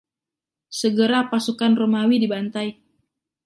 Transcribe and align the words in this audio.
Segera 0.79 1.19
pasukan 1.31 1.73
Romawi 1.81 2.15
dibantai. 2.23 2.67